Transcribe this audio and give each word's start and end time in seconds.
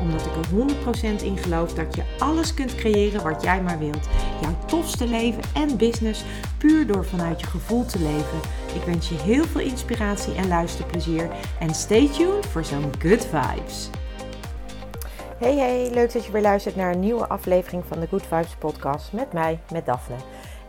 Omdat 0.00 0.26
ik 0.26 0.32
er 0.36 1.18
100% 1.20 1.22
in 1.22 1.36
geloof 1.36 1.74
dat 1.74 1.94
je 1.94 2.02
alles 2.18 2.54
kunt 2.54 2.74
creëren 2.74 3.22
wat 3.22 3.42
jij 3.42 3.62
maar 3.62 3.78
wilt. 3.78 4.08
Jouw 4.40 4.56
tofste 4.66 5.06
leven 5.06 5.42
en 5.54 5.76
business 5.76 6.24
puur 6.58 6.86
door 6.86 7.04
vanuit 7.04 7.40
je 7.40 7.46
gevoel 7.46 7.84
te 7.84 7.98
leven. 7.98 8.38
Ik 8.74 8.82
wens 8.82 9.08
je 9.08 9.14
heel 9.14 9.44
veel 9.44 9.60
inspiratie 9.60 10.34
en 10.34 10.48
luisterplezier. 10.48 11.30
En 11.58 11.74
stay 11.74 12.08
tuned 12.08 12.46
voor 12.46 12.64
zo'n 12.64 12.92
good 12.98 13.26
vibes. 13.26 13.90
Hey 15.38 15.56
hey, 15.56 15.90
leuk 15.90 16.12
dat 16.12 16.24
je 16.24 16.32
weer 16.32 16.42
luistert 16.42 16.76
naar 16.76 16.92
een 16.92 17.00
nieuwe 17.00 17.26
aflevering 17.26 17.84
van 17.86 18.00
de 18.00 18.06
Good 18.06 18.26
Vibes 18.26 18.56
podcast 18.58 19.12
met 19.12 19.32
mij, 19.32 19.60
met 19.72 19.86
Daphne. 19.86 20.16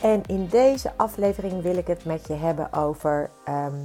En 0.02 0.22
in 0.26 0.48
deze 0.48 0.92
aflevering 0.98 1.62
wil 1.62 1.78
ik 1.78 1.88
het 1.88 2.06
met 2.06 2.28
je 2.28 2.34
hebben 2.34 2.74
over 2.74 3.30
ehm, 3.46 3.76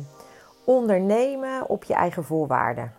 ondernemen 0.64 1.68
op 1.68 1.84
je 1.84 1.94
eigen 1.94 2.24
voorwaarden. 2.24 2.92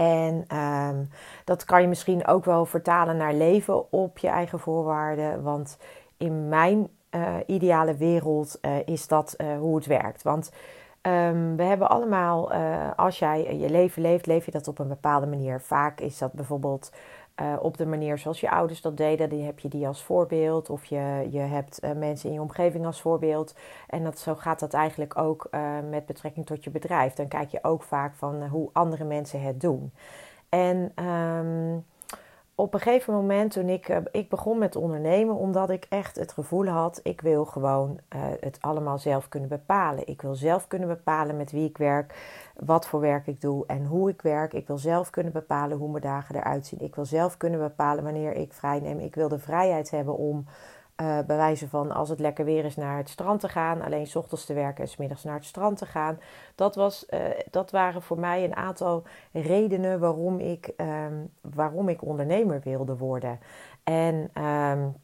En 0.00 0.44
ehm, 0.48 1.04
dat 1.44 1.64
kan 1.64 1.82
je 1.82 1.88
misschien 1.88 2.26
ook 2.26 2.44
wel 2.44 2.66
vertalen 2.66 3.16
naar 3.16 3.34
leven 3.34 3.92
op 3.92 4.18
je 4.18 4.28
eigen 4.28 4.58
voorwaarden. 4.58 5.42
Want 5.42 5.78
in 6.16 6.48
mijn 6.48 6.88
uh, 7.10 7.34
ideale 7.46 7.96
wereld 7.96 8.58
uh, 8.62 8.72
is 8.84 9.06
dat 9.06 9.34
uh, 9.38 9.58
hoe 9.58 9.76
het 9.76 9.86
werkt. 9.86 10.22
Want 10.22 10.52
um, 11.02 11.56
we 11.56 11.62
hebben 11.62 11.88
allemaal, 11.88 12.52
als 12.96 13.18
jij 13.18 13.56
je 13.56 13.70
leven 13.70 14.02
leeft, 14.02 14.26
leef 14.26 14.44
je 14.44 14.50
dat 14.50 14.68
op 14.68 14.78
een 14.78 14.88
bepaalde 14.88 15.26
manier. 15.26 15.60
Vaak 15.60 16.00
is 16.00 16.18
dat 16.18 16.32
bijvoorbeeld 16.32 16.92
op 17.60 17.76
de 17.76 17.86
manier 17.86 18.18
zoals 18.18 18.40
je 18.40 18.50
ouders 18.50 18.80
dat 18.80 18.96
deden. 18.96 19.28
Die 19.28 19.44
heb 19.44 19.58
je 19.58 19.68
die 19.68 19.86
als 19.86 20.02
voorbeeld. 20.02 20.70
Of 20.70 20.84
je, 20.84 21.28
je 21.30 21.38
hebt 21.38 21.80
mensen 21.96 22.28
in 22.28 22.34
je 22.34 22.40
omgeving 22.40 22.86
als 22.86 23.00
voorbeeld. 23.00 23.54
En 23.86 24.04
dat, 24.04 24.18
zo 24.18 24.34
gaat 24.34 24.60
dat 24.60 24.74
eigenlijk 24.74 25.18
ook 25.18 25.48
met 25.90 26.06
betrekking 26.06 26.46
tot 26.46 26.64
je 26.64 26.70
bedrijf. 26.70 27.14
Dan 27.14 27.28
kijk 27.28 27.50
je 27.50 27.58
ook 27.62 27.82
vaak 27.82 28.14
van 28.14 28.46
hoe 28.46 28.70
andere 28.72 29.04
mensen 29.04 29.42
het 29.42 29.60
doen. 29.60 29.92
En 30.48 31.04
um, 31.04 31.84
op 32.60 32.74
een 32.74 32.80
gegeven 32.80 33.14
moment 33.14 33.52
toen 33.52 33.68
ik, 33.68 33.88
uh, 33.88 33.96
ik 34.10 34.28
begon 34.28 34.58
met 34.58 34.76
ondernemen, 34.76 35.34
omdat 35.34 35.70
ik 35.70 35.86
echt 35.88 36.16
het 36.16 36.32
gevoel 36.32 36.66
had, 36.66 37.00
ik 37.02 37.20
wil 37.20 37.44
gewoon 37.44 37.98
uh, 38.14 38.20
het 38.40 38.58
allemaal 38.60 38.98
zelf 38.98 39.28
kunnen 39.28 39.48
bepalen. 39.48 40.06
Ik 40.06 40.22
wil 40.22 40.34
zelf 40.34 40.66
kunnen 40.66 40.88
bepalen 40.88 41.36
met 41.36 41.50
wie 41.50 41.68
ik 41.68 41.78
werk, 41.78 42.14
wat 42.54 42.86
voor 42.86 43.00
werk 43.00 43.26
ik 43.26 43.40
doe 43.40 43.66
en 43.66 43.84
hoe 43.86 44.10
ik 44.10 44.22
werk. 44.22 44.52
Ik 44.52 44.66
wil 44.66 44.78
zelf 44.78 45.10
kunnen 45.10 45.32
bepalen 45.32 45.76
hoe 45.76 45.90
mijn 45.90 46.02
dagen 46.02 46.36
eruit 46.36 46.66
zien. 46.66 46.80
Ik 46.80 46.94
wil 46.94 47.04
zelf 47.04 47.36
kunnen 47.36 47.60
bepalen 47.60 48.04
wanneer 48.04 48.32
ik 48.32 48.52
vrij 48.52 48.80
neem. 48.80 48.98
Ik 48.98 49.14
wil 49.14 49.28
de 49.28 49.38
vrijheid 49.38 49.90
hebben 49.90 50.16
om 50.16 50.44
bij 51.00 51.36
wijze 51.36 51.68
van 51.68 51.90
als 51.90 52.08
het 52.08 52.20
lekker 52.20 52.44
weer 52.44 52.64
is 52.64 52.76
naar 52.76 52.96
het 52.96 53.08
strand 53.08 53.40
te 53.40 53.48
gaan, 53.48 53.82
alleen 53.82 54.06
s 54.06 54.16
ochtends 54.16 54.44
te 54.44 54.54
werken 54.54 54.84
en 54.84 54.90
s 54.90 54.96
middags 54.96 55.24
naar 55.24 55.34
het 55.34 55.44
strand 55.44 55.78
te 55.78 55.86
gaan. 55.86 56.18
Dat, 56.54 56.74
was, 56.74 57.06
uh, 57.10 57.20
dat 57.50 57.70
waren 57.70 58.02
voor 58.02 58.18
mij 58.18 58.44
een 58.44 58.56
aantal 58.56 59.02
redenen 59.32 60.00
waarom 60.00 60.38
ik, 60.38 60.72
um, 60.76 61.32
waarom 61.40 61.88
ik 61.88 62.02
ondernemer 62.02 62.60
wilde 62.64 62.96
worden. 62.96 63.38
En 63.84 64.44
um, 64.44 64.94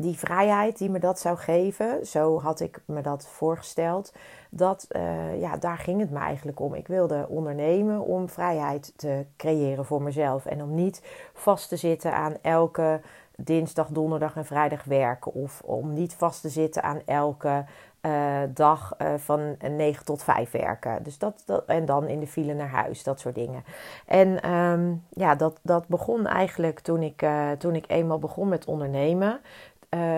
die 0.00 0.18
vrijheid 0.18 0.78
die 0.78 0.90
me 0.90 0.98
dat 0.98 1.18
zou 1.18 1.36
geven, 1.36 2.06
zo 2.06 2.40
had 2.40 2.60
ik 2.60 2.82
me 2.84 3.00
dat 3.00 3.28
voorgesteld, 3.28 4.12
dat, 4.50 4.86
uh, 4.90 5.40
ja, 5.40 5.56
daar 5.56 5.78
ging 5.78 6.00
het 6.00 6.10
me 6.10 6.18
eigenlijk 6.18 6.60
om. 6.60 6.74
Ik 6.74 6.86
wilde 6.86 7.26
ondernemen 7.28 8.00
om 8.00 8.28
vrijheid 8.28 8.92
te 8.96 9.26
creëren 9.36 9.84
voor 9.84 10.02
mezelf 10.02 10.46
en 10.46 10.62
om 10.62 10.74
niet 10.74 11.02
vast 11.32 11.68
te 11.68 11.76
zitten 11.76 12.14
aan 12.14 12.34
elke 12.42 13.00
dinsdag, 13.36 13.88
donderdag 13.88 14.36
en 14.36 14.44
vrijdag 14.44 14.84
werken. 14.84 15.32
Of 15.32 15.62
om 15.64 15.92
niet 15.92 16.14
vast 16.14 16.40
te 16.40 16.48
zitten 16.48 16.82
aan 16.82 17.00
elke 17.06 17.64
uh, 18.02 18.38
dag 18.54 18.94
uh, 18.98 19.14
van 19.16 19.56
9 19.76 20.04
tot 20.04 20.22
5 20.22 20.50
werken. 20.50 21.02
Dus 21.02 21.18
dat, 21.18 21.42
dat, 21.46 21.64
en 21.64 21.84
dan 21.84 22.08
in 22.08 22.20
de 22.20 22.26
file 22.26 22.54
naar 22.54 22.68
huis, 22.68 23.02
dat 23.02 23.20
soort 23.20 23.34
dingen. 23.34 23.64
En 24.06 24.50
um, 24.52 25.04
ja, 25.08 25.34
dat, 25.34 25.58
dat 25.62 25.88
begon 25.88 26.26
eigenlijk 26.26 26.80
toen 26.80 27.02
ik, 27.02 27.26
toen 27.58 27.74
ik 27.74 27.84
eenmaal 27.88 28.18
begon 28.18 28.48
met 28.48 28.64
ondernemen. 28.64 29.40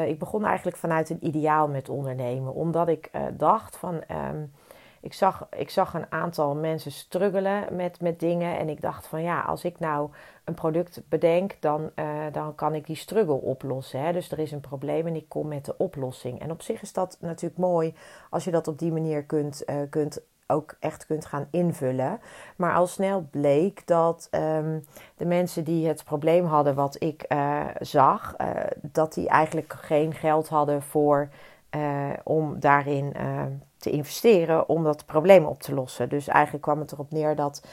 Ik 0.06 0.18
begon 0.18 0.44
eigenlijk 0.44 0.76
vanuit 0.76 1.10
een 1.10 1.26
ideaal 1.26 1.68
met 1.68 1.88
ondernemen. 1.88 2.54
Omdat 2.54 2.88
ik 2.88 3.10
dacht 3.36 3.76
van. 3.76 4.02
Um, 4.34 4.52
ik 5.02 5.12
zag, 5.12 5.46
ik 5.56 5.70
zag 5.70 5.94
een 5.94 6.12
aantal 6.12 6.54
mensen 6.54 6.92
struggelen 6.92 7.76
met, 7.76 8.00
met 8.00 8.20
dingen. 8.20 8.58
En 8.58 8.68
ik 8.68 8.80
dacht 8.80 9.06
van 9.06 9.22
ja, 9.22 9.40
als 9.40 9.64
ik 9.64 9.78
nou 9.78 10.10
een 10.44 10.54
product 10.54 11.02
bedenk, 11.08 11.56
dan, 11.60 11.90
uh, 11.96 12.24
dan 12.32 12.54
kan 12.54 12.74
ik 12.74 12.86
die 12.86 12.96
struggle 12.96 13.40
oplossen. 13.40 14.00
Hè? 14.00 14.12
Dus 14.12 14.30
er 14.30 14.38
is 14.38 14.52
een 14.52 14.60
probleem 14.60 15.06
en 15.06 15.16
ik 15.16 15.28
kom 15.28 15.48
met 15.48 15.64
de 15.64 15.76
oplossing. 15.76 16.40
En 16.40 16.50
op 16.50 16.62
zich 16.62 16.82
is 16.82 16.92
dat 16.92 17.16
natuurlijk 17.20 17.60
mooi 17.60 17.94
als 18.30 18.44
je 18.44 18.50
dat 18.50 18.68
op 18.68 18.78
die 18.78 18.92
manier 18.92 19.24
kunt, 19.24 19.64
kunt 19.90 20.22
ook 20.52 20.74
echt 20.80 21.06
kunt 21.06 21.26
gaan 21.26 21.46
invullen. 21.50 22.20
Maar 22.56 22.74
al 22.74 22.86
snel 22.86 23.26
bleek 23.30 23.86
dat 23.86 24.28
um, 24.30 24.84
de 25.16 25.26
mensen 25.26 25.64
die 25.64 25.86
het 25.88 26.04
probleem 26.04 26.44
hadden 26.44 26.74
wat 26.74 26.96
ik 27.02 27.24
uh, 27.28 27.60
zag, 27.80 28.36
dat 28.80 29.14
die 29.14 29.28
eigenlijk 29.28 29.72
geen 29.72 30.14
geld 30.14 30.48
hadden 30.48 30.82
voor 30.82 31.28
om 32.24 32.60
daarin 32.60 33.12
te 33.76 33.90
investeren 33.90 34.68
om 34.68 34.84
dat 34.84 35.06
probleem 35.06 35.44
op 35.44 35.62
te 35.62 35.74
lossen. 35.74 36.08
Dus 36.08 36.28
eigenlijk 36.28 36.64
kwam 36.64 36.80
het 36.80 36.92
erop 36.92 37.10
neer 37.10 37.36
dat 37.36 37.66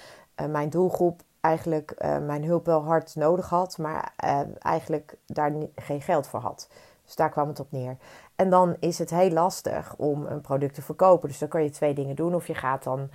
mijn 0.49 0.69
doelgroep 0.69 1.21
eigenlijk 1.41 1.95
mijn 2.25 2.43
hulp 2.43 2.65
wel 2.65 2.83
hard 2.83 3.15
nodig 3.15 3.49
had, 3.49 3.77
maar 3.77 4.13
eigenlijk 4.59 5.15
daar 5.25 5.51
geen 5.75 6.01
geld 6.01 6.27
voor 6.27 6.39
had. 6.39 6.69
Dus 7.09 7.17
daar 7.17 7.29
kwam 7.29 7.47
het 7.47 7.59
op 7.59 7.71
neer. 7.71 7.97
En 8.35 8.49
dan 8.49 8.75
is 8.79 8.99
het 8.99 9.09
heel 9.09 9.31
lastig 9.31 9.95
om 9.97 10.25
een 10.25 10.41
product 10.41 10.73
te 10.73 10.81
verkopen. 10.81 11.29
Dus 11.29 11.39
dan 11.39 11.47
kan 11.47 11.63
je 11.63 11.69
twee 11.69 11.93
dingen 11.93 12.15
doen. 12.15 12.35
Of 12.35 12.47
je 12.47 12.55
gaat 12.55 12.83
dan 12.83 13.09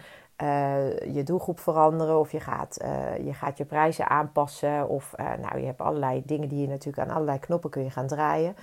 je 1.12 1.22
doelgroep 1.24 1.60
veranderen, 1.60 2.18
of 2.18 2.32
je 2.32 2.40
gaat, 2.40 2.76
je 3.24 3.32
gaat 3.32 3.58
je 3.58 3.64
prijzen 3.64 4.08
aanpassen. 4.08 4.88
Of 4.88 5.14
nou, 5.16 5.58
je 5.58 5.66
hebt 5.66 5.80
allerlei 5.80 6.22
dingen 6.26 6.48
die 6.48 6.60
je 6.60 6.68
natuurlijk 6.68 7.08
aan 7.08 7.14
allerlei 7.14 7.38
knoppen 7.38 7.70
kun 7.70 7.82
je 7.82 7.90
gaan 7.90 8.06
draaien. 8.06 8.56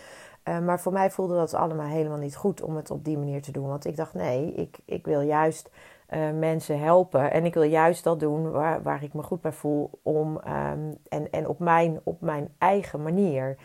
Maar 0.43 0.79
voor 0.79 0.93
mij 0.93 1.11
voelde 1.11 1.35
dat 1.35 1.53
allemaal 1.53 1.87
helemaal 1.87 2.17
niet 2.17 2.35
goed 2.35 2.61
om 2.61 2.75
het 2.75 2.91
op 2.91 3.05
die 3.05 3.17
manier 3.17 3.41
te 3.41 3.51
doen. 3.51 3.67
Want 3.67 3.85
ik 3.85 3.95
dacht, 3.95 4.13
nee, 4.13 4.53
ik, 4.53 4.79
ik 4.85 5.05
wil 5.05 5.21
juist 5.21 5.69
mensen 6.39 6.79
helpen. 6.79 7.31
En 7.31 7.45
ik 7.45 7.53
wil 7.53 7.63
juist 7.63 8.03
dat 8.03 8.19
doen 8.19 8.51
waar, 8.51 8.81
waar 8.83 9.03
ik 9.03 9.13
me 9.13 9.23
goed 9.23 9.41
bij 9.41 9.51
voel. 9.51 9.89
Om, 10.03 10.35
um, 10.35 10.97
en 11.09 11.31
en 11.31 11.47
op, 11.47 11.59
mijn, 11.59 11.99
op 12.03 12.21
mijn 12.21 12.53
eigen 12.57 13.01
manier. 13.01 13.57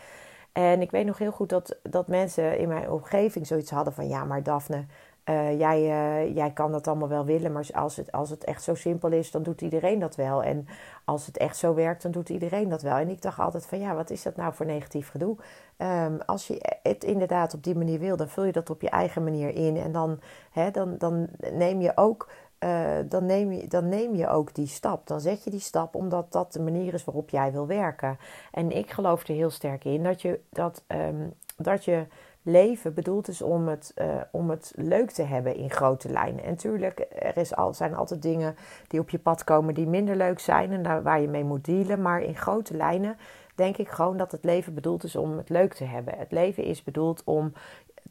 En 0.57 0.81
ik 0.81 0.91
weet 0.91 1.05
nog 1.05 1.17
heel 1.17 1.31
goed 1.31 1.49
dat, 1.49 1.77
dat 1.81 2.07
mensen 2.07 2.57
in 2.57 2.67
mijn 2.67 2.89
omgeving 2.89 3.47
zoiets 3.47 3.71
hadden 3.71 3.93
van... 3.93 4.07
Ja, 4.07 4.23
maar 4.23 4.43
Daphne, 4.43 4.85
uh, 5.25 5.59
jij, 5.59 5.81
uh, 5.81 6.35
jij 6.35 6.51
kan 6.51 6.71
dat 6.71 6.87
allemaal 6.87 7.07
wel 7.07 7.25
willen, 7.25 7.51
maar 7.51 7.69
als 7.73 7.95
het, 7.95 8.11
als 8.11 8.29
het 8.29 8.43
echt 8.43 8.63
zo 8.63 8.75
simpel 8.75 9.11
is, 9.11 9.31
dan 9.31 9.43
doet 9.43 9.61
iedereen 9.61 9.99
dat 9.99 10.15
wel. 10.15 10.43
En 10.43 10.67
als 11.05 11.25
het 11.25 11.37
echt 11.37 11.57
zo 11.57 11.73
werkt, 11.73 12.01
dan 12.01 12.11
doet 12.11 12.29
iedereen 12.29 12.69
dat 12.69 12.81
wel. 12.81 12.95
En 12.95 13.09
ik 13.09 13.21
dacht 13.21 13.39
altijd 13.39 13.65
van 13.65 13.79
ja, 13.79 13.95
wat 13.95 14.09
is 14.09 14.23
dat 14.23 14.35
nou 14.35 14.53
voor 14.53 14.65
negatief 14.65 15.09
gedoe? 15.09 15.37
Um, 15.77 16.21
als 16.25 16.47
je 16.47 16.77
het 16.83 17.03
inderdaad 17.03 17.53
op 17.53 17.63
die 17.63 17.75
manier 17.75 17.99
wil, 17.99 18.17
dan 18.17 18.29
vul 18.29 18.43
je 18.43 18.51
dat 18.51 18.69
op 18.69 18.81
je 18.81 18.89
eigen 18.89 19.23
manier 19.23 19.55
in. 19.55 19.77
En 19.77 19.91
dan, 19.91 20.19
hè, 20.51 20.71
dan, 20.71 20.97
dan 20.97 21.27
neem 21.53 21.81
je 21.81 21.91
ook. 21.95 22.29
Uh, 22.59 22.97
dan, 23.05 23.25
neem 23.25 23.51
je, 23.51 23.67
dan 23.67 23.89
neem 23.89 24.15
je 24.15 24.27
ook 24.27 24.53
die 24.53 24.67
stap. 24.67 25.07
Dan 25.07 25.21
zet 25.21 25.43
je 25.43 25.49
die 25.49 25.59
stap 25.59 25.95
omdat 25.95 26.31
dat 26.31 26.53
de 26.53 26.61
manier 26.61 26.93
is 26.93 27.03
waarop 27.03 27.29
jij 27.29 27.51
wil 27.51 27.67
werken. 27.67 28.17
En 28.51 28.71
ik 28.71 28.91
geloof 28.91 29.27
er 29.27 29.35
heel 29.35 29.49
sterk 29.49 29.85
in 29.85 30.03
dat 30.03 30.21
je, 30.21 30.39
dat, 30.49 30.83
um, 30.87 31.33
dat 31.57 31.85
je 31.85 32.05
leven 32.41 32.93
bedoeld 32.93 33.27
is 33.27 33.41
om 33.41 33.67
het, 33.67 33.91
uh, 33.95 34.15
om 34.31 34.49
het 34.49 34.71
leuk 34.75 35.11
te 35.11 35.23
hebben 35.23 35.55
in 35.55 35.69
grote 35.69 36.09
lijnen. 36.09 36.43
En 36.43 36.49
natuurlijk, 36.49 37.07
er 37.19 37.37
is 37.37 37.55
al, 37.55 37.73
zijn 37.73 37.95
altijd 37.95 38.21
dingen 38.21 38.55
die 38.87 38.99
op 38.99 39.09
je 39.09 39.19
pad 39.19 39.43
komen 39.43 39.73
die 39.73 39.87
minder 39.87 40.15
leuk 40.15 40.39
zijn 40.39 40.71
en 40.71 40.83
daar, 40.83 41.03
waar 41.03 41.21
je 41.21 41.27
mee 41.27 41.43
moet 41.43 41.65
dealen. 41.65 42.01
Maar 42.01 42.21
in 42.21 42.35
grote 42.35 42.75
lijnen 42.75 43.17
denk 43.55 43.77
ik 43.77 43.89
gewoon 43.89 44.17
dat 44.17 44.31
het 44.31 44.43
leven 44.43 44.73
bedoeld 44.73 45.03
is 45.03 45.15
om 45.15 45.37
het 45.37 45.49
leuk 45.49 45.73
te 45.73 45.85
hebben. 45.85 46.17
Het 46.17 46.31
leven 46.31 46.63
is 46.63 46.83
bedoeld 46.83 47.21
om 47.23 47.53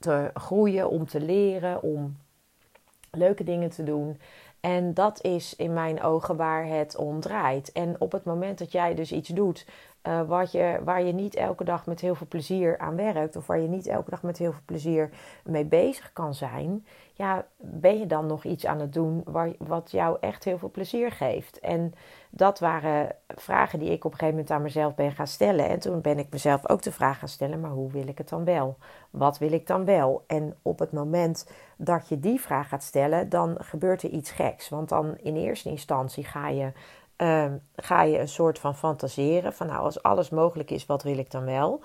te 0.00 0.31
groeien, 0.34 0.90
om 0.90 1.06
te 1.06 1.20
leren, 1.20 1.82
om 1.82 2.16
leuke 3.16 3.44
dingen 3.44 3.70
te 3.70 3.82
doen. 3.82 4.18
En 4.60 4.94
dat 4.94 5.22
is 5.22 5.56
in 5.56 5.72
mijn 5.72 6.02
ogen 6.02 6.36
waar 6.36 6.66
het 6.66 6.96
om 6.96 7.20
draait. 7.20 7.72
En 7.72 7.96
op 7.98 8.12
het 8.12 8.24
moment 8.24 8.58
dat 8.58 8.72
jij 8.72 8.94
dus 8.94 9.12
iets 9.12 9.28
doet 9.28 9.66
wat 10.26 10.53
je, 10.53 10.81
waar 10.85 11.03
je 11.03 11.12
niet 11.12 11.35
elke 11.35 11.64
dag 11.64 11.87
met 11.87 12.00
heel 12.00 12.14
veel 12.14 12.26
plezier 12.26 12.79
aan 12.79 12.97
werkt, 12.97 13.37
of 13.37 13.47
waar 13.47 13.58
je 13.58 13.69
niet 13.69 13.87
elke 13.87 14.11
dag 14.11 14.23
met 14.23 14.38
heel 14.38 14.53
veel 14.53 14.62
plezier 14.64 15.11
mee 15.44 15.64
bezig 15.64 16.12
kan 16.12 16.35
zijn, 16.35 16.87
ja, 17.12 17.47
ben 17.56 17.99
je 17.99 18.06
dan 18.06 18.26
nog 18.26 18.44
iets 18.44 18.67
aan 18.67 18.81
het 18.81 18.93
doen 18.93 19.23
waar, 19.25 19.50
wat 19.58 19.91
jou 19.91 20.17
echt 20.20 20.44
heel 20.44 20.58
veel 20.58 20.70
plezier 20.70 21.12
geeft? 21.12 21.61
En 21.61 21.94
dat 22.31 22.58
waren 22.58 23.14
vragen 23.29 23.79
die 23.79 23.91
ik 23.91 24.05
op 24.05 24.12
een 24.12 24.19
gegeven 24.19 24.35
moment 24.35 24.50
aan 24.50 24.62
mezelf 24.62 24.94
ben 24.94 25.12
gaan 25.12 25.26
stellen. 25.26 25.69
En 25.69 25.79
toen 25.79 26.00
ben 26.00 26.19
ik 26.19 26.26
mezelf 26.31 26.69
ook 26.69 26.82
de 26.82 26.93
vraag 26.93 27.19
gaan 27.19 27.29
stellen: 27.29 27.61
maar 27.61 27.70
hoe 27.70 27.91
wil 27.91 28.09
ik 28.09 28.19
het 28.19 28.29
dan 28.29 28.44
wel? 28.44 28.76
Wat 29.11 29.38
wil 29.38 29.52
ik 29.52 29.67
dan 29.67 29.85
wel? 29.85 30.25
En 30.26 30.55
op 30.62 30.79
het 30.79 30.93
moment 30.93 31.50
dat 31.76 32.09
je 32.09 32.20
die 32.20 32.41
vraag 32.41 32.69
gaat 32.69 32.82
stellen, 32.82 33.29
dan 33.29 33.56
gebeurt 33.59 34.02
er 34.02 34.11
iets 34.11 34.31
geks. 34.31 34.69
Want 34.69 34.88
dan 34.88 35.17
in 35.23 35.37
eerste 35.37 35.70
instantie 35.70 36.25
ga 36.25 36.49
je 36.49 36.73
Ehm, 37.16 37.56
ga 37.76 38.02
je 38.02 38.18
een 38.18 38.28
soort 38.28 38.58
van 38.58 38.74
fantaseren. 38.74 39.52
Van 39.52 39.66
nou, 39.66 39.82
als 39.82 40.02
alles 40.02 40.30
mogelijk 40.30 40.70
is, 40.70 40.86
wat 40.86 41.02
wil 41.02 41.18
ik 41.18 41.30
dan 41.30 41.44
wel? 41.44 41.80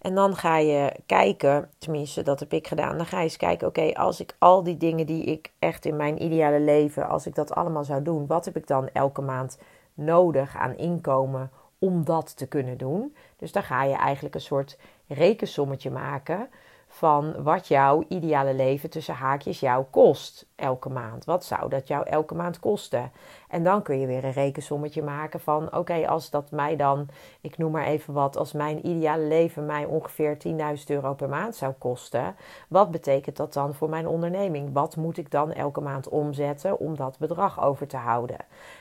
En 0.00 0.14
dan 0.14 0.36
ga 0.36 0.56
je 0.56 0.92
kijken, 1.06 1.70
tenminste 1.78 2.22
dat 2.22 2.40
heb 2.40 2.52
ik 2.52 2.66
gedaan. 2.66 2.96
Dan 2.96 3.06
ga 3.06 3.16
je 3.16 3.22
eens 3.22 3.36
kijken, 3.36 3.68
oké, 3.68 3.92
als 3.92 4.20
ik 4.20 4.36
al 4.38 4.62
die 4.62 4.76
dingen 4.76 5.06
die 5.06 5.24
ik 5.24 5.52
echt 5.58 5.84
in 5.84 5.96
mijn 5.96 6.22
ideale 6.22 6.60
leven, 6.60 7.08
als 7.08 7.26
ik 7.26 7.34
dat 7.34 7.54
allemaal 7.54 7.84
zou 7.84 8.02
doen, 8.02 8.26
wat 8.26 8.44
heb 8.44 8.56
ik 8.56 8.66
dan 8.66 8.88
elke 8.92 9.20
maand 9.20 9.58
nodig 9.94 10.56
aan 10.56 10.76
inkomen 10.76 11.50
om 11.78 12.04
dat 12.04 12.36
te 12.36 12.46
kunnen 12.46 12.78
doen? 12.78 13.16
Dus 13.36 13.52
dan 13.52 13.62
ga 13.62 13.84
je 13.84 13.94
eigenlijk 13.94 14.34
een 14.34 14.40
soort 14.40 14.78
rekensommetje 15.06 15.90
maken 15.90 16.48
van 16.92 17.42
wat 17.42 17.68
jouw 17.68 18.04
ideale 18.08 18.54
leven 18.54 18.90
tussen 18.90 19.14
haakjes 19.14 19.60
jou 19.60 19.84
kost 19.90 20.46
elke 20.56 20.88
maand. 20.88 21.24
Wat 21.24 21.44
zou 21.44 21.68
dat 21.68 21.88
jou 21.88 22.06
elke 22.06 22.34
maand 22.34 22.58
kosten? 22.58 23.12
En 23.48 23.62
dan 23.62 23.82
kun 23.82 23.98
je 23.98 24.06
weer 24.06 24.24
een 24.24 24.32
rekensommetje 24.32 25.02
maken 25.02 25.40
van: 25.40 25.76
oké, 25.76 26.08
als 26.08 26.30
dat 26.30 26.50
mij 26.50 26.76
dan, 26.76 27.08
ik 27.40 27.58
noem 27.58 27.72
maar 27.72 27.84
even 27.84 28.14
wat, 28.14 28.36
als 28.36 28.52
mijn 28.52 28.86
ideale 28.86 29.24
leven 29.24 29.66
mij 29.66 29.84
ongeveer 29.84 30.36
10.000 30.46 30.52
euro 30.86 31.14
per 31.14 31.28
maand 31.28 31.56
zou 31.56 31.72
kosten, 31.72 32.36
wat 32.68 32.90
betekent 32.90 33.36
dat 33.36 33.52
dan 33.52 33.74
voor 33.74 33.88
mijn 33.88 34.06
onderneming? 34.06 34.72
Wat 34.72 34.96
moet 34.96 35.18
ik 35.18 35.30
dan 35.30 35.52
elke 35.52 35.80
maand 35.80 36.08
omzetten 36.08 36.78
om 36.78 36.96
dat 36.96 37.18
bedrag 37.18 37.62
over 37.62 37.86
te 37.86 37.96
houden? 37.96 38.38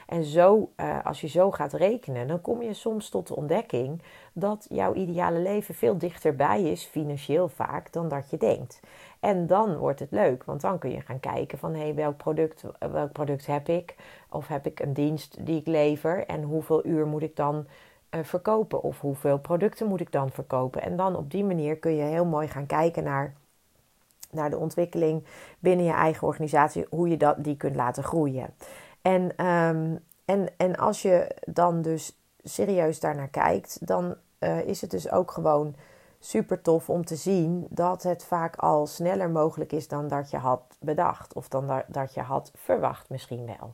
En 0.08 0.24
zo, 0.24 0.70
uh, 0.78 1.06
als 1.06 1.22
je 1.22 1.28
zo 1.28 1.52
gaat 1.52 1.74
rekenen, 1.74 2.28
dan 2.28 2.42
kom 2.42 2.62
je 2.62 2.74
soms 2.74 3.10
tot 3.10 3.28
de 3.28 3.36
ontdekking 3.36 4.02
dat 4.34 4.66
jouw 4.70 4.94
ideale 4.94 5.40
leven 5.40 5.76
veel 5.76 5.98
dichterbij 5.98 6.64
is, 6.64 6.86
financieel 6.86 7.50
vaak, 7.50 7.92
dan 7.92 8.08
dat 8.08 8.30
je 8.30 8.38
denkt. 8.38 8.80
En 9.20 9.48
dan 9.48 9.78
wordt 9.78 10.00
het 10.00 10.12
leuk, 10.12 10.44
want 10.44 10.62
dan 10.62 10.78
kun 10.78 10.92
je 10.92 11.02
gaan 11.02 11.20
kijken 11.20 11.58
van 11.58 11.76
hey, 11.76 11.96
welk, 11.96 12.18
product, 12.18 12.64
welk 12.92 13.12
product 13.12 13.46
heb 13.46 13.68
ik? 13.68 13.96
Of 14.30 14.48
heb 14.48 14.66
ik 14.66 14.80
een 14.80 14.94
dienst 14.94 15.46
die 15.46 15.60
ik 15.60 15.68
lever 15.68 16.26
en 16.26 16.44
hoeveel 16.44 16.86
uur 16.86 17.08
moet 17.08 17.22
ik 17.22 17.36
dan 17.36 17.66
uh, 18.12 18.24
verkopen? 18.24 18.84
Of 18.84 19.00
hoeveel 19.00 19.40
producten 19.40 19.88
moet 19.88 20.02
ik 20.02 20.12
dan 20.12 20.32
verkopen? 20.32 20.82
En 20.82 20.96
dan 20.96 21.16
op 21.16 21.32
die 21.32 21.44
manier 21.44 21.78
kun 21.78 21.96
je 21.96 22.04
heel 22.04 22.26
mooi 22.26 22.48
gaan 22.48 22.66
kijken 22.66 23.04
naar, 23.04 23.34
naar 24.32 24.50
de 24.50 24.58
ontwikkeling 24.58 25.24
binnen 25.60 25.86
je 25.86 25.92
eigen 25.92 26.28
organisatie, 26.28 26.86
hoe 26.90 27.10
je 27.10 27.18
dat, 27.18 27.44
die 27.44 27.58
kunt 27.58 27.76
laten 27.76 28.04
groeien. 28.04 28.50
En, 29.02 29.46
um, 29.46 30.00
en, 30.26 30.50
en 30.58 30.76
als 30.76 31.02
je 31.02 31.36
dan 31.46 31.82
dus 31.82 32.19
serieus 32.44 33.00
daarnaar 33.00 33.30
kijkt, 33.30 33.88
dan 33.88 34.16
uh, 34.40 34.62
is 34.62 34.82
het 34.82 34.92
dus 34.92 35.12
ook 35.12 35.32
gewoon 35.32 35.76
super 36.20 36.62
tof 36.62 36.90
om 36.90 37.06
te 37.06 37.16
zien 37.16 37.68
dat 37.70 38.04
het 38.04 38.24
vaak 38.24 38.56
al 38.56 38.88
sneller 38.88 39.30
mogelijk 39.30 39.72
is 39.72 39.88
dan 39.88 40.08
dat 40.08 40.30
je 40.30 40.38
had 40.38 40.62
bedacht. 40.80 41.34
Of 41.34 41.48
dan 41.48 41.84
dat 41.88 42.14
je 42.14 42.22
had 42.22 42.52
verwacht 42.56 43.10
misschien 43.10 43.46
wel. 43.46 43.74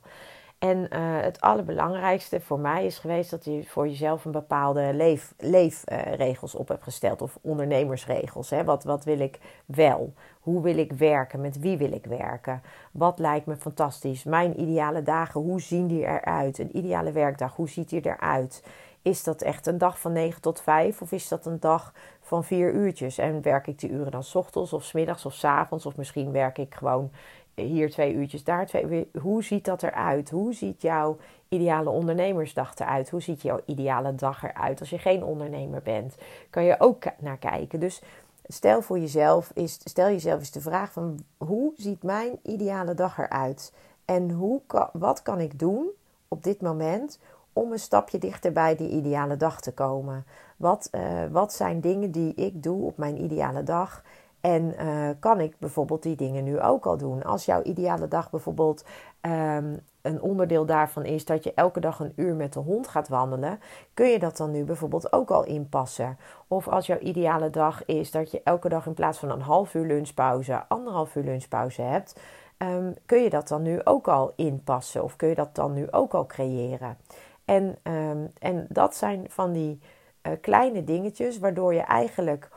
En 0.59 0.77
uh, 0.77 1.21
het 1.21 1.41
allerbelangrijkste 1.41 2.41
voor 2.41 2.59
mij 2.59 2.85
is 2.85 2.97
geweest 2.97 3.31
dat 3.31 3.45
je 3.45 3.63
voor 3.65 3.87
jezelf 3.87 4.25
een 4.25 4.31
bepaalde 4.31 4.93
leef, 4.93 5.33
leefregels 5.37 6.53
uh, 6.53 6.59
op 6.59 6.67
hebt 6.67 6.83
gesteld. 6.83 7.21
Of 7.21 7.37
ondernemersregels. 7.41 8.49
Hè? 8.49 8.63
Wat, 8.63 8.83
wat 8.83 9.03
wil 9.03 9.19
ik 9.19 9.39
wel? 9.65 10.13
Hoe 10.39 10.61
wil 10.61 10.77
ik 10.77 10.91
werken? 10.91 11.41
Met 11.41 11.59
wie 11.59 11.77
wil 11.77 11.91
ik 11.91 12.05
werken? 12.05 12.61
Wat 12.91 13.19
lijkt 13.19 13.45
me 13.45 13.55
fantastisch? 13.55 14.23
Mijn 14.23 14.61
ideale 14.61 15.03
dagen, 15.03 15.41
hoe 15.41 15.61
zien 15.61 15.87
die 15.87 16.05
eruit? 16.05 16.57
Een 16.57 16.77
ideale 16.77 17.11
werkdag, 17.11 17.55
hoe 17.55 17.69
ziet 17.69 17.89
die 17.89 18.05
eruit? 18.05 18.63
Is 19.05 19.23
dat 19.23 19.41
echt 19.41 19.67
een 19.67 19.77
dag 19.77 19.99
van 19.99 20.11
9 20.11 20.41
tot 20.41 20.61
5 20.61 21.01
of 21.01 21.11
is 21.11 21.27
dat 21.27 21.45
een 21.45 21.59
dag 21.59 21.93
van 22.21 22.43
4 22.43 22.73
uurtjes? 22.73 23.17
En 23.17 23.41
werk 23.41 23.67
ik 23.67 23.79
die 23.79 23.89
uren 23.89 24.11
dan 24.11 24.23
s 24.23 24.35
ochtends 24.35 24.73
of 24.73 24.83
s 24.83 24.91
middags 24.91 25.25
of 25.25 25.33
s 25.33 25.43
avonds? 25.43 25.85
Of 25.85 25.95
misschien 25.95 26.31
werk 26.31 26.57
ik 26.57 26.75
gewoon 26.75 27.11
hier 27.55 27.89
twee 27.89 28.13
uurtjes, 28.13 28.43
daar 28.43 28.65
twee 28.65 29.09
Hoe 29.21 29.43
ziet 29.43 29.65
dat 29.65 29.83
eruit? 29.83 30.29
Hoe 30.29 30.53
ziet 30.53 30.81
jouw 30.81 31.17
ideale 31.49 31.89
ondernemersdag 31.89 32.79
eruit? 32.79 33.09
Hoe 33.09 33.21
ziet 33.21 33.41
jouw 33.41 33.59
ideale 33.65 34.15
dag 34.15 34.43
eruit 34.43 34.79
als 34.79 34.89
je 34.89 34.97
geen 34.97 35.23
ondernemer 35.23 35.81
bent? 35.81 36.15
Kan 36.49 36.63
je 36.63 36.75
ook 36.79 37.03
naar 37.19 37.37
kijken. 37.37 37.79
Dus 37.79 38.01
stel 38.47 38.81
voor 38.81 38.99
jezelf, 38.99 39.51
is, 39.53 39.79
stel 39.83 40.07
jezelf 40.07 40.39
eens 40.39 40.51
de 40.51 40.61
vraag 40.61 40.91
van 40.91 41.19
hoe 41.37 41.73
ziet 41.77 42.03
mijn 42.03 42.39
ideale 42.43 42.93
dag 42.93 43.17
eruit? 43.17 43.73
En 44.05 44.31
hoe, 44.31 44.61
wat 44.93 45.21
kan 45.21 45.39
ik 45.39 45.59
doen 45.59 45.89
op 46.27 46.43
dit 46.43 46.61
moment 46.61 47.19
om 47.55 47.71
een 47.71 47.79
stapje 47.79 48.17
dichter 48.17 48.51
bij 48.51 48.75
die 48.75 48.89
ideale 48.89 49.37
dag 49.37 49.61
te 49.61 49.73
komen? 49.73 50.25
Wat, 50.57 50.89
uh, 50.91 51.01
wat 51.31 51.53
zijn 51.53 51.81
dingen 51.81 52.11
die 52.11 52.33
ik 52.33 52.63
doe 52.63 52.85
op 52.85 52.97
mijn 52.97 53.23
ideale 53.23 53.63
dag? 53.63 54.03
En 54.41 54.75
uh, 54.81 55.09
kan 55.19 55.39
ik 55.39 55.59
bijvoorbeeld 55.59 56.03
die 56.03 56.15
dingen 56.15 56.43
nu 56.43 56.61
ook 56.61 56.85
al 56.85 56.97
doen? 56.97 57.23
Als 57.23 57.45
jouw 57.45 57.61
ideale 57.61 58.07
dag 58.07 58.29
bijvoorbeeld 58.29 58.85
um, 59.21 59.79
een 60.01 60.21
onderdeel 60.21 60.65
daarvan 60.65 61.05
is 61.05 61.25
dat 61.25 61.43
je 61.43 61.53
elke 61.53 61.79
dag 61.79 61.99
een 61.99 62.13
uur 62.15 62.35
met 62.35 62.53
de 62.53 62.59
hond 62.59 62.87
gaat 62.87 63.07
wandelen, 63.07 63.59
kun 63.93 64.07
je 64.07 64.19
dat 64.19 64.37
dan 64.37 64.51
nu 64.51 64.63
bijvoorbeeld 64.63 65.13
ook 65.13 65.31
al 65.31 65.43
inpassen? 65.43 66.17
Of 66.47 66.67
als 66.67 66.85
jouw 66.85 66.99
ideale 66.99 67.49
dag 67.49 67.85
is 67.85 68.11
dat 68.11 68.31
je 68.31 68.41
elke 68.43 68.69
dag 68.69 68.85
in 68.85 68.93
plaats 68.93 69.19
van 69.19 69.31
een 69.31 69.41
half 69.41 69.73
uur 69.73 69.85
lunchpauze, 69.85 70.63
anderhalf 70.67 71.15
uur 71.15 71.23
lunchpauze 71.23 71.81
hebt, 71.81 72.19
um, 72.57 72.93
kun 73.05 73.21
je 73.21 73.29
dat 73.29 73.47
dan 73.47 73.61
nu 73.61 73.79
ook 73.83 74.07
al 74.07 74.33
inpassen? 74.35 75.03
Of 75.03 75.15
kun 75.15 75.27
je 75.27 75.35
dat 75.35 75.55
dan 75.55 75.73
nu 75.73 75.91
ook 75.91 76.13
al 76.13 76.25
creëren? 76.25 76.97
En, 77.45 77.77
um, 77.83 78.31
en 78.39 78.65
dat 78.69 78.95
zijn 78.95 79.25
van 79.29 79.51
die 79.51 79.79
uh, 80.27 80.33
kleine 80.41 80.83
dingetjes 80.83 81.39
waardoor 81.39 81.73
je 81.73 81.81
eigenlijk 81.81 82.49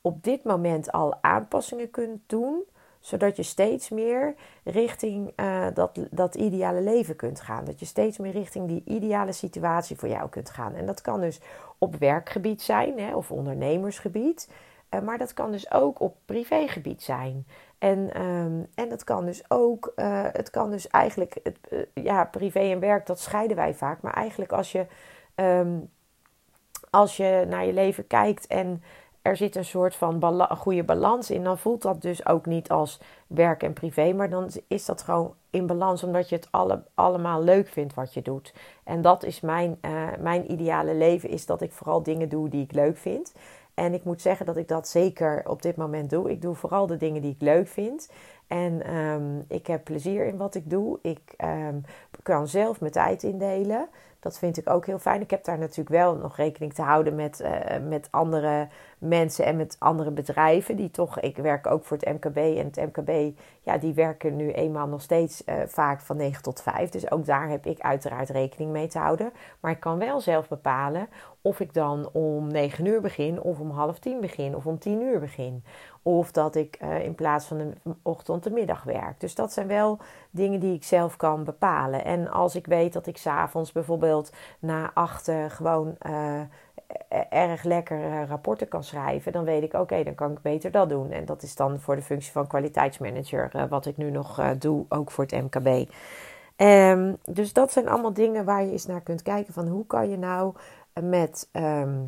op 0.00 0.22
dit 0.22 0.44
moment 0.44 0.92
al 0.92 1.14
aanpassingen 1.20 1.90
kunt 1.90 2.20
doen, 2.26 2.62
zodat 3.00 3.36
je 3.36 3.42
steeds 3.42 3.88
meer 3.88 4.34
richting 4.64 5.32
uh, 5.36 5.66
dat, 5.74 5.98
dat 6.10 6.34
ideale 6.34 6.80
leven 6.80 7.16
kunt 7.16 7.40
gaan. 7.40 7.64
Dat 7.64 7.80
je 7.80 7.86
steeds 7.86 8.18
meer 8.18 8.32
richting 8.32 8.68
die 8.68 8.82
ideale 8.84 9.32
situatie 9.32 9.96
voor 9.96 10.08
jou 10.08 10.28
kunt 10.28 10.50
gaan. 10.50 10.74
En 10.74 10.86
dat 10.86 11.00
kan 11.00 11.20
dus 11.20 11.40
op 11.78 11.96
werkgebied 11.96 12.62
zijn 12.62 12.98
hè, 12.98 13.16
of 13.16 13.30
ondernemersgebied. 13.30 14.50
Uh, 14.90 15.00
maar 15.00 15.18
dat 15.18 15.34
kan 15.34 15.50
dus 15.50 15.70
ook 15.72 16.00
op 16.00 16.16
privégebied 16.24 17.02
zijn. 17.02 17.46
En, 17.78 18.22
um, 18.22 18.66
en 18.74 18.88
dat 18.88 19.04
kan 19.04 19.24
dus 19.24 19.42
ook, 19.48 19.92
uh, 19.96 20.24
het 20.32 20.50
kan 20.50 20.70
dus 20.70 20.88
eigenlijk, 20.88 21.36
het, 21.42 21.88
ja, 21.94 22.24
privé 22.24 22.60
en 22.60 22.80
werk, 22.80 23.06
dat 23.06 23.20
scheiden 23.20 23.56
wij 23.56 23.74
vaak. 23.74 24.02
Maar 24.02 24.12
eigenlijk 24.12 24.52
als 24.52 24.72
je, 24.72 24.86
um, 25.34 25.90
als 26.90 27.16
je 27.16 27.44
naar 27.48 27.66
je 27.66 27.72
leven 27.72 28.06
kijkt 28.06 28.46
en 28.46 28.82
er 29.22 29.36
zit 29.36 29.56
een 29.56 29.64
soort 29.64 29.96
van 29.96 30.46
goede 30.56 30.84
balans 30.84 31.30
in, 31.30 31.44
dan 31.44 31.58
voelt 31.58 31.82
dat 31.82 32.02
dus 32.02 32.26
ook 32.26 32.46
niet 32.46 32.70
als 32.70 33.00
werk 33.26 33.62
en 33.62 33.72
privé, 33.72 34.12
maar 34.12 34.30
dan 34.30 34.50
is 34.66 34.84
dat 34.84 35.02
gewoon 35.02 35.34
in 35.50 35.66
balans 35.66 36.02
omdat 36.02 36.28
je 36.28 36.34
het 36.34 36.48
alle, 36.50 36.82
allemaal 36.94 37.42
leuk 37.42 37.68
vindt 37.68 37.94
wat 37.94 38.14
je 38.14 38.22
doet. 38.22 38.54
En 38.84 39.02
dat 39.02 39.24
is 39.24 39.40
mijn, 39.40 39.78
uh, 39.82 40.08
mijn 40.20 40.52
ideale 40.52 40.94
leven, 40.94 41.28
is 41.28 41.46
dat 41.46 41.60
ik 41.60 41.72
vooral 41.72 42.02
dingen 42.02 42.28
doe 42.28 42.48
die 42.48 42.62
ik 42.62 42.72
leuk 42.72 42.96
vind. 42.96 43.32
En 43.78 43.94
ik 43.94 44.04
moet 44.04 44.22
zeggen 44.22 44.46
dat 44.46 44.56
ik 44.56 44.68
dat 44.68 44.88
zeker 44.88 45.48
op 45.48 45.62
dit 45.62 45.76
moment 45.76 46.10
doe. 46.10 46.30
Ik 46.30 46.42
doe 46.42 46.54
vooral 46.54 46.86
de 46.86 46.96
dingen 46.96 47.22
die 47.22 47.30
ik 47.30 47.40
leuk 47.40 47.68
vind. 47.68 48.10
En 48.46 48.96
um, 48.96 49.44
ik 49.48 49.66
heb 49.66 49.84
plezier 49.84 50.26
in 50.26 50.36
wat 50.36 50.54
ik 50.54 50.70
doe. 50.70 50.98
Ik 51.02 51.34
um, 51.44 51.82
kan 52.22 52.48
zelf 52.48 52.80
mijn 52.80 52.92
tijd 52.92 53.22
indelen. 53.22 53.88
Dat 54.20 54.38
vind 54.38 54.56
ik 54.56 54.70
ook 54.70 54.86
heel 54.86 54.98
fijn. 54.98 55.20
Ik 55.20 55.30
heb 55.30 55.44
daar 55.44 55.58
natuurlijk 55.58 55.88
wel 55.88 56.16
nog 56.16 56.36
rekening 56.36 56.74
te 56.74 56.82
houden 56.82 57.14
met, 57.14 57.40
uh, 57.40 57.88
met 57.88 58.08
andere 58.10 58.68
mensen 58.98 59.44
en 59.44 59.56
met 59.56 59.76
andere 59.78 60.10
bedrijven. 60.10 60.76
Die 60.76 60.90
toch, 60.90 61.20
ik 61.20 61.36
werk 61.36 61.66
ook 61.66 61.84
voor 61.84 61.96
het 61.96 62.12
MKB. 62.12 62.36
En 62.36 62.70
het 62.72 62.76
MKB, 62.76 63.38
ja, 63.60 63.78
die 63.78 63.94
werken 63.94 64.36
nu 64.36 64.52
eenmaal 64.52 64.86
nog 64.86 65.02
steeds 65.02 65.42
uh, 65.46 65.54
vaak 65.66 66.00
van 66.00 66.16
9 66.16 66.42
tot 66.42 66.62
5. 66.62 66.90
Dus 66.90 67.10
ook 67.10 67.26
daar 67.26 67.48
heb 67.48 67.66
ik 67.66 67.80
uiteraard 67.80 68.28
rekening 68.28 68.70
mee 68.70 68.86
te 68.86 68.98
houden. 68.98 69.32
Maar 69.60 69.70
ik 69.70 69.80
kan 69.80 69.98
wel 69.98 70.20
zelf 70.20 70.48
bepalen 70.48 71.08
of 71.42 71.60
ik 71.60 71.74
dan 71.74 72.08
om 72.12 72.46
9 72.46 72.84
uur 72.86 73.00
begin, 73.00 73.40
of 73.40 73.60
om 73.60 73.70
half 73.70 73.98
tien 73.98 74.20
begin, 74.20 74.56
of 74.56 74.66
om 74.66 74.78
10 74.78 75.02
uur 75.02 75.20
begin. 75.20 75.64
Of 76.08 76.32
dat 76.32 76.54
ik 76.54 76.78
uh, 76.82 77.04
in 77.04 77.14
plaats 77.14 77.46
van 77.46 77.58
de 77.58 77.72
ochtend 78.02 78.44
de 78.44 78.50
middag 78.50 78.82
werk. 78.82 79.20
Dus 79.20 79.34
dat 79.34 79.52
zijn 79.52 79.66
wel 79.66 79.98
dingen 80.30 80.60
die 80.60 80.74
ik 80.74 80.84
zelf 80.84 81.16
kan 81.16 81.44
bepalen. 81.44 82.04
En 82.04 82.30
als 82.30 82.54
ik 82.54 82.66
weet 82.66 82.92
dat 82.92 83.06
ik 83.06 83.16
s'avonds 83.16 83.72
bijvoorbeeld 83.72 84.32
na 84.58 84.90
achten 84.94 85.50
gewoon 85.50 85.96
uh, 86.06 86.40
erg 87.30 87.62
lekker 87.62 87.98
uh, 87.98 88.22
rapporten 88.28 88.68
kan 88.68 88.84
schrijven, 88.84 89.32
dan 89.32 89.44
weet 89.44 89.62
ik 89.62 89.72
oké, 89.72 90.02
dan 90.02 90.14
kan 90.14 90.30
ik 90.30 90.42
beter 90.42 90.70
dat 90.70 90.88
doen. 90.88 91.10
En 91.10 91.24
dat 91.24 91.42
is 91.42 91.54
dan 91.54 91.80
voor 91.80 91.96
de 91.96 92.02
functie 92.02 92.32
van 92.32 92.46
kwaliteitsmanager, 92.46 93.68
wat 93.68 93.86
ik 93.86 93.96
nu 93.96 94.10
nog 94.10 94.56
doe, 94.58 94.84
ook 94.88 95.10
voor 95.10 95.24
het 95.24 95.42
MKB. 95.42 95.90
Um, 96.56 97.16
dus 97.24 97.52
dat 97.52 97.72
zijn 97.72 97.88
allemaal 97.88 98.12
dingen 98.12 98.44
waar 98.44 98.64
je 98.64 98.72
eens 98.72 98.86
naar 98.86 99.00
kunt 99.02 99.22
kijken 99.22 99.52
van 99.52 99.68
hoe 99.68 99.86
kan 99.86 100.10
je 100.10 100.18
nou 100.18 100.54
met 101.00 101.48
ehm, 101.52 101.98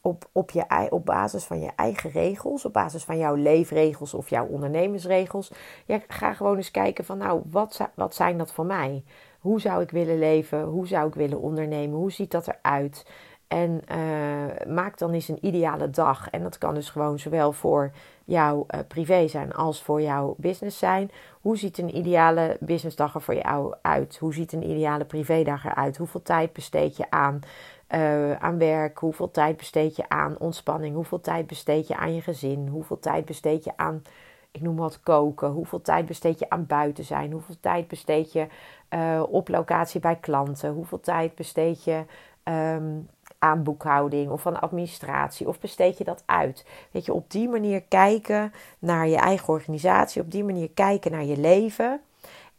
op, 0.00 0.28
op, 0.32 0.50
je, 0.50 0.86
op 0.90 1.04
basis 1.04 1.44
van 1.44 1.60
je 1.60 1.70
eigen 1.76 2.10
regels, 2.10 2.64
op 2.64 2.72
basis 2.72 3.04
van 3.04 3.18
jouw 3.18 3.34
leefregels 3.34 4.14
of 4.14 4.30
jouw 4.30 4.46
ondernemersregels. 4.46 5.52
Ja, 5.84 6.00
ga 6.08 6.32
gewoon 6.32 6.56
eens 6.56 6.70
kijken 6.70 7.04
van 7.04 7.18
nou, 7.18 7.42
wat, 7.50 7.90
wat 7.94 8.14
zijn 8.14 8.38
dat 8.38 8.52
voor 8.52 8.66
mij? 8.66 9.04
Hoe 9.40 9.60
zou 9.60 9.82
ik 9.82 9.90
willen 9.90 10.18
leven? 10.18 10.62
Hoe 10.62 10.86
zou 10.86 11.08
ik 11.08 11.14
willen 11.14 11.40
ondernemen? 11.40 11.98
Hoe 11.98 12.12
ziet 12.12 12.30
dat 12.30 12.48
eruit? 12.48 13.06
En 13.48 13.80
uh, 13.92 14.72
maak 14.74 14.98
dan 14.98 15.12
eens 15.12 15.28
een 15.28 15.46
ideale 15.46 15.90
dag. 15.90 16.30
En 16.30 16.42
dat 16.42 16.58
kan 16.58 16.74
dus 16.74 16.90
gewoon 16.90 17.18
zowel 17.18 17.52
voor 17.52 17.92
jouw 18.24 18.66
uh, 18.68 18.80
privé 18.88 19.28
zijn 19.28 19.52
als 19.52 19.82
voor 19.82 20.02
jouw 20.02 20.34
business 20.38 20.78
zijn. 20.78 21.10
Hoe 21.40 21.58
ziet 21.58 21.78
een 21.78 21.96
ideale 21.96 22.56
businessdag 22.60 23.14
er 23.14 23.20
voor 23.20 23.34
jou 23.34 23.74
uit? 23.82 24.16
Hoe 24.16 24.34
ziet 24.34 24.52
een 24.52 24.70
ideale 24.70 25.04
privédag 25.04 25.64
eruit? 25.64 25.96
Hoeveel 25.96 26.22
tijd 26.22 26.52
besteed 26.52 26.96
je 26.96 27.10
aan, 27.10 27.40
uh, 27.94 28.32
aan 28.32 28.58
werk? 28.58 28.98
Hoeveel 28.98 29.30
tijd 29.30 29.56
besteed 29.56 29.96
je 29.96 30.08
aan 30.08 30.38
ontspanning? 30.38 30.94
Hoeveel 30.94 31.20
tijd 31.20 31.46
besteed 31.46 31.86
je 31.86 31.96
aan 31.96 32.14
je 32.14 32.20
gezin? 32.20 32.68
Hoeveel 32.68 32.98
tijd 32.98 33.24
besteed 33.24 33.64
je 33.64 33.72
aan, 33.76 34.02
ik 34.50 34.60
noem 34.60 34.76
wat, 34.76 35.00
koken? 35.00 35.48
Hoeveel 35.50 35.82
tijd 35.82 36.06
besteed 36.06 36.38
je 36.38 36.50
aan 36.50 36.66
buiten 36.66 37.04
zijn? 37.04 37.32
Hoeveel 37.32 37.60
tijd 37.60 37.88
besteed 37.88 38.32
je 38.32 38.46
op 39.28 39.48
locatie 39.48 40.00
bij 40.00 40.16
klanten? 40.16 40.72
Hoeveel 40.72 41.00
tijd 41.00 41.34
besteed 41.34 41.84
je... 41.84 42.04
Um, 42.44 43.08
aan 43.40 43.62
boekhouding 43.62 44.30
of 44.30 44.42
van 44.42 44.60
administratie? 44.60 45.48
Of 45.48 45.60
besteed 45.60 45.98
je 45.98 46.04
dat 46.04 46.22
uit? 46.26 46.66
Weet 46.90 47.04
je, 47.04 47.12
op 47.12 47.30
die 47.30 47.48
manier 47.48 47.82
kijken 47.82 48.52
naar 48.78 49.08
je 49.08 49.16
eigen 49.16 49.48
organisatie, 49.48 50.22
op 50.22 50.30
die 50.30 50.44
manier 50.44 50.70
kijken 50.70 51.10
naar 51.10 51.24
je 51.24 51.36
leven. 51.36 52.00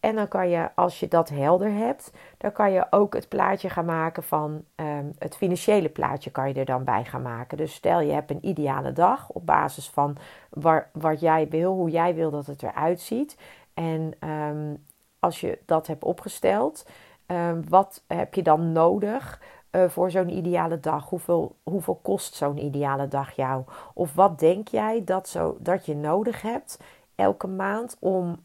En 0.02 0.16
dan 0.16 0.28
kan 0.28 0.50
je, 0.50 0.70
als 0.76 1.00
je 1.00 1.08
dat 1.08 1.30
helder 1.30 1.72
hebt, 1.72 2.12
dan 2.38 2.52
kan 2.52 2.72
je 2.72 2.86
ook 2.90 3.14
het 3.14 3.30
plaatje 3.30 3.70
gaan 3.70 3.86
maken 3.86 4.24
van 4.24 4.64
ehm, 4.76 5.06
het 5.18 5.38
financiële 5.38 5.90
plaatje 5.90 6.32
kan 6.32 6.48
je 6.48 6.54
er 6.54 6.66
dan 6.66 6.84
bij 6.84 7.06
gaan 7.06 7.22
maken. 7.22 7.58
Dus 7.58 7.74
stel 7.74 8.00
je 8.00 8.12
hebt 8.12 8.32
een 8.32 8.46
ideale 8.46 8.92
dag 8.92 9.30
op 9.30 9.46
basis 9.46 9.90
van 9.90 10.18
waar, 10.50 10.90
wat 10.94 11.20
jij 11.20 11.48
wil, 11.50 11.74
hoe 11.74 11.90
jij 11.90 12.16
wil 12.16 12.32
dat 12.32 12.46
het 12.46 12.64
eruit 12.64 13.00
ziet. 13.00 13.38
En 13.74 14.14
ehm, 14.20 14.74
als 15.20 15.42
je 15.42 15.60
dat 15.66 15.88
hebt 15.88 16.04
opgesteld, 16.04 16.86
um, 17.28 17.70
wat 17.70 18.04
heb 18.08 18.34
je 18.34 18.42
dan 18.44 18.72
nodig 18.72 19.42
uh, 19.72 19.90
voor 19.90 20.12
zo'n 20.12 20.30
ideale 20.30 20.80
dag? 20.80 21.10
Hoeveel, 21.10 21.56
hoeveel 21.64 22.00
kost 22.02 22.34
zo'n 22.36 22.58
ideale 22.58 23.08
dag 23.08 23.32
jou? 23.32 23.64
Of 23.94 24.14
wat 24.14 24.40
denk 24.40 24.68
jij 24.68 25.04
dat, 25.04 25.28
zo, 25.28 25.58
dat 25.60 25.86
je 25.86 25.96
nodig 25.96 26.42
hebt 26.42 26.80
elke 27.16 27.48
maand 27.48 27.98
om 28.00 28.40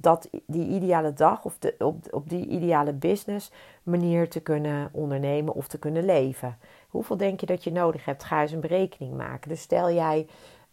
dat, 0.00 0.28
die 0.46 0.68
ideale 0.68 1.12
dag 1.12 1.44
of 1.44 1.58
de, 1.58 1.74
op, 1.78 1.96
op 2.10 2.28
die 2.28 2.46
ideale 2.46 2.92
business 2.92 3.50
manier 3.82 4.28
te 4.28 4.40
kunnen 4.40 4.88
ondernemen 4.92 5.54
of 5.54 5.68
te 5.68 5.78
kunnen 5.78 6.04
leven? 6.04 6.58
Hoeveel 6.88 7.16
denk 7.16 7.40
je 7.40 7.46
dat 7.46 7.64
je 7.64 7.72
nodig 7.72 8.04
hebt? 8.04 8.24
Ga 8.24 8.40
eens 8.40 8.52
een 8.52 8.60
berekening 8.60 9.16
maken. 9.16 9.48
Dus 9.48 9.60
stel 9.60 9.90
jij, 9.90 10.26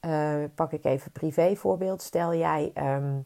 uh, 0.06 0.44
pak 0.56 0.72
ik 0.72 0.86
even 0.86 1.12
privé 1.12 1.56
voorbeeld, 1.56 2.02
stel 2.02 2.34
jij. 2.34 2.72
Um, 2.76 3.26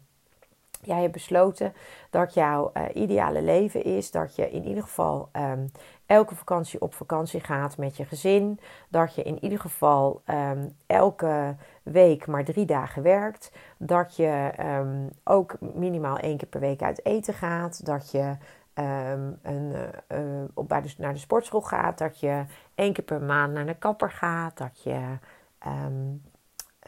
jij 0.86 1.02
hebt 1.02 1.14
besloten 1.14 1.74
dat 2.10 2.34
jouw 2.34 2.72
uh, 2.74 2.84
ideale 2.94 3.42
leven 3.42 3.84
is 3.84 4.12
dat 4.12 4.36
je 4.36 4.52
in 4.52 4.68
ieder 4.68 4.84
geval 4.84 5.30
um, 5.34 5.72
elke 6.06 6.36
vakantie 6.36 6.82
op 6.82 6.94
vakantie 6.94 7.40
gaat 7.40 7.78
met 7.78 7.98
je 7.98 8.06
gezin. 8.06 8.60
Dat 8.90 9.16
je 9.16 9.24
in 9.24 9.44
ieder 9.44 9.60
geval 9.60 10.22
um, 10.26 10.76
elke 10.86 11.56
week 11.84 12.28
maar 12.28 12.44
drie 12.44 12.66
dagen 12.66 13.04
werkt. 13.04 13.52
Dat 13.78 14.16
je 14.16 14.52
um, 14.60 15.10
ook 15.24 15.56
minimaal 15.60 16.18
één 16.18 16.38
keer 16.38 16.48
per 16.48 16.60
week 16.60 16.82
uit 16.82 17.06
eten 17.06 17.34
gaat. 17.34 17.86
Dat 17.86 18.12
je 18.12 18.36
een, 18.74 19.74
uh, 20.12 20.44
op, 20.54 20.68
bij 20.68 20.82
de, 20.82 20.94
naar 20.98 21.14
de 21.14 21.20
sportschool 21.20 21.62
gaat. 21.62 21.98
Dat 21.98 22.20
je 22.20 22.44
één 22.76 22.94
keer 22.94 23.04
per 23.04 23.22
maand 23.22 23.54
naar 23.54 23.66
de 23.66 23.76
kapper 23.76 24.12
gaat. 24.12 24.58
Dat 24.58 24.84
je 24.84 25.18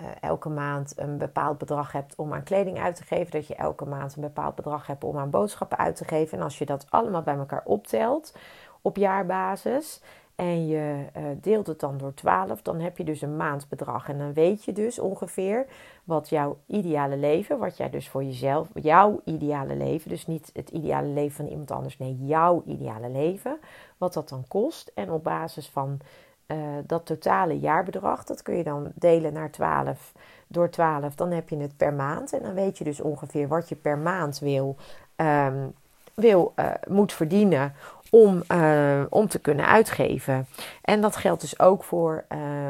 uh, 0.02 0.08
elke 0.22 0.50
maand 0.50 0.94
een 0.96 1.18
bepaald 1.18 1.58
bedrag 1.58 1.92
hebt 1.92 2.16
om 2.16 2.34
aan 2.34 2.44
kleding 2.44 2.80
uit 2.80 2.96
te 2.96 3.04
geven. 3.04 3.32
Dat 3.32 3.48
je 3.48 3.56
elke 3.56 3.86
maand 3.86 4.16
een 4.16 4.22
bepaald 4.22 4.56
bedrag 4.56 4.88
hebt 4.88 5.04
om 5.04 5.18
aan 5.18 5.30
boodschappen 5.30 5.78
uit 5.78 5.96
te 5.96 6.06
geven. 6.06 6.38
En 6.38 6.44
als 6.44 6.58
je 6.58 6.66
dat 6.66 6.86
allemaal 6.90 7.22
bij 7.22 7.36
elkaar 7.36 7.64
optelt 7.66 8.36
op 8.82 8.98
jaarbasis 8.98 10.02
en 10.36 10.68
je 10.68 11.06
uh, 11.18 11.24
deelt 11.42 11.68
het 11.68 11.80
dan 11.80 11.98
door 11.98 12.14
12, 12.14 12.62
dan 12.62 12.80
heb 12.80 12.98
je 12.98 13.04
dus 13.04 13.22
een 13.22 13.38
maandbedrag. 13.38 14.10
En 14.10 14.18
dan 14.18 14.34
weet 14.34 14.64
je 14.64 14.72
dus 14.72 15.00
ongeveer 15.00 15.66
wat 16.04 16.30
jouw 16.30 16.58
ideale 16.66 17.18
leven, 17.18 17.60
wat 17.60 17.78
jij 17.78 17.90
dus 17.90 18.10
voor 18.10 18.24
jezelf, 18.24 18.68
jouw 18.74 19.22
ideale 19.26 19.76
leven, 19.76 20.10
dus 20.10 20.28
niet 20.28 20.50
het 20.54 20.70
ideale 20.70 21.08
leven 21.08 21.36
van 21.36 21.48
iemand 21.48 21.72
anders, 21.72 21.98
nee, 21.98 22.16
jouw 22.16 22.64
ideale 22.66 23.10
leven, 23.10 23.60
wat 23.98 24.14
dat 24.14 24.30
dan 24.30 24.48
kost. 24.48 24.92
En 24.96 25.12
op 25.12 25.24
basis 25.24 25.70
van 25.70 26.00
uh, 26.48 26.58
dat 26.86 27.06
totale 27.06 27.60
jaarbedrag, 27.60 28.24
dat 28.24 28.42
kun 28.42 28.58
je 28.58 28.64
dan 28.64 28.92
delen 28.96 29.34
naar 29.34 29.52
12 29.52 30.12
door 30.48 30.70
12, 30.70 31.16
dan 31.16 31.32
heb 31.32 31.50
je 31.50 31.58
het 31.58 31.78
per 31.78 31.94
maand. 31.94 32.34
En 32.34 32.44
dan 32.44 32.54
weet 32.54 32.78
je 32.78 32.84
dus 32.84 33.02
ongeveer 33.02 33.48
wat 33.48 33.70
je 33.70 33.76
per 33.76 33.98
maand 33.98 34.40
wil, 34.40 34.76
um, 35.16 35.74
wil 36.14 36.54
uh, 36.56 36.72
moet 36.88 37.14
verdienen 37.14 37.74
om, 38.10 38.44
uh, 38.52 39.04
om 39.10 39.28
te 39.28 39.40
kunnen 39.40 39.68
uitgeven. 39.68 40.48
En 40.82 41.02
dat 41.02 41.16
geldt 41.16 41.42
dus 41.42 41.60
ook 41.60 41.84
voor, 41.84 42.26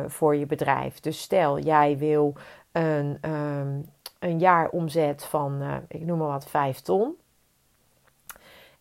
voor 0.07 0.35
je 0.35 0.45
bedrijf. 0.45 0.99
Dus 0.99 1.21
stel, 1.21 1.59
jij 1.59 1.97
wil 1.97 2.33
een, 2.71 3.17
um, 3.21 3.89
een 4.19 4.39
jaaromzet 4.39 5.23
van, 5.23 5.61
ik 5.87 6.05
noem 6.05 6.17
maar 6.17 6.27
wat, 6.27 6.49
5 6.49 6.79
ton. 6.79 7.15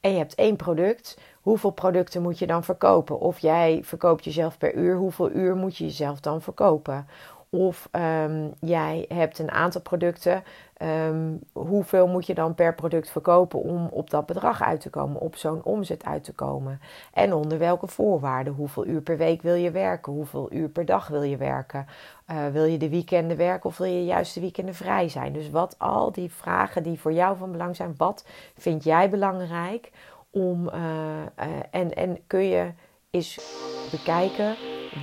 En 0.05 0.11
je 0.11 0.19
hebt 0.19 0.35
één 0.35 0.57
product. 0.57 1.19
Hoeveel 1.41 1.71
producten 1.71 2.23
moet 2.23 2.39
je 2.39 2.47
dan 2.47 2.65
verkopen? 2.65 3.21
Of 3.21 3.39
jij 3.39 3.81
verkoopt 3.83 4.25
jezelf 4.25 4.59
per 4.59 4.75
uur. 4.75 4.97
Hoeveel 4.97 5.31
uur 5.31 5.57
moet 5.57 5.77
je 5.77 5.85
jezelf 5.85 6.21
dan 6.21 6.43
verkopen? 6.43 7.07
Of 7.55 7.89
um, 7.93 8.53
jij 8.61 9.05
hebt 9.09 9.39
een 9.39 9.51
aantal 9.51 9.81
producten. 9.81 10.43
Um, 10.83 11.41
hoeveel 11.53 12.07
moet 12.07 12.27
je 12.27 12.35
dan 12.35 12.55
per 12.55 12.75
product 12.75 13.11
verkopen 13.11 13.59
om 13.59 13.87
op 13.91 14.11
dat 14.11 14.27
bedrag 14.27 14.63
uit 14.63 14.81
te 14.81 14.91
komen, 14.91 15.21
op 15.21 15.37
zo'n 15.37 15.63
omzet 15.63 16.05
uit 16.05 16.25
te 16.25 16.33
komen? 16.33 16.81
En 17.13 17.33
onder 17.33 17.59
welke 17.59 17.87
voorwaarden? 17.87 18.53
Hoeveel 18.53 18.87
uur 18.87 19.01
per 19.01 19.17
week 19.17 19.43
wil 19.43 19.55
je 19.55 19.71
werken? 19.71 20.13
Hoeveel 20.13 20.53
uur 20.53 20.69
per 20.69 20.85
dag 20.85 21.09
wil 21.09 21.23
je 21.23 21.37
werken? 21.37 21.87
Uh, 22.31 22.37
wil 22.53 22.65
je 22.65 22.79
de 22.79 22.89
weekenden 22.89 23.37
werken 23.37 23.71
of 23.71 23.77
wil 23.77 23.87
je 23.87 24.05
juist 24.05 24.35
de 24.35 24.41
weekenden 24.41 24.75
vrij 24.75 25.09
zijn? 25.09 25.33
Dus 25.33 25.51
wat 25.51 25.75
al 25.79 26.13
die 26.13 26.31
vragen 26.31 26.83
die 26.83 27.01
voor 27.01 27.13
jou 27.13 27.37
van 27.37 27.53
belang 27.53 27.77
zijn, 27.77 27.95
wat 27.97 28.25
vind 28.57 28.85
jij 28.85 29.11
belangrijk 29.11 29.91
om 30.31 30.69
uh, 30.69 30.75
uh, 30.75 31.47
en, 31.71 31.95
en 31.95 32.19
kun 32.27 32.45
je 32.45 32.71
eens 33.11 33.41
bekijken 33.91 34.57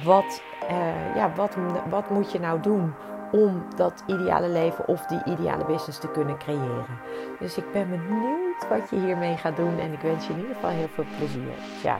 wat 0.04 0.42
uh, 0.72 1.16
ja, 1.16 1.32
wat, 1.36 1.56
wat 1.90 2.10
moet 2.10 2.32
je 2.32 2.40
nou 2.40 2.60
doen 2.62 2.94
om 3.32 3.64
dat 3.76 4.04
ideale 4.08 4.50
leven 4.50 4.88
of 4.88 5.06
die 5.06 5.24
ideale 5.26 5.66
business 5.66 6.00
te 6.00 6.12
kunnen 6.12 6.38
creëren. 6.38 7.00
Dus 7.40 7.58
ik 7.58 7.72
ben 7.72 7.90
benieuwd 7.90 8.68
wat 8.70 8.90
je 8.90 9.00
hiermee 9.00 9.38
gaat 9.38 9.56
doen 9.56 9.80
en 9.80 9.94
ik 9.94 10.02
wens 10.02 10.28
je 10.28 10.34
in 10.34 10.40
ieder 10.40 10.56
geval 10.56 10.70
heel 10.70 10.90
veel 10.94 11.06
plezier. 11.18 11.54
Ciao. 11.80 12.00